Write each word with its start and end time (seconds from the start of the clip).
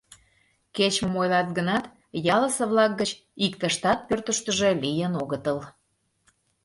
Кеч-мом 0.75 1.13
ойлат 1.21 1.47
гынат, 1.57 1.85
ялысе-влак 2.35 2.91
гыч 3.01 3.11
иктыштат 3.45 3.99
пӧртыштыжӧ 4.07 4.69
лийын 4.83 5.13
огытыл. 5.21 5.59